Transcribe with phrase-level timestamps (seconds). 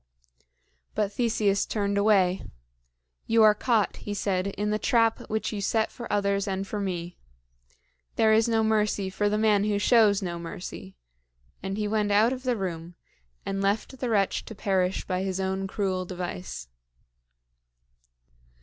[0.95, 2.41] But Theseus turned away.
[3.27, 6.79] "You are caught," he said, "in the trap which you set for others and for
[6.79, 7.19] me.
[8.15, 10.97] There is no mercy for the man who shows no mercy;"
[11.61, 12.95] and he went out of the room,
[13.45, 16.67] and left the wretch to perish by his own cruel device.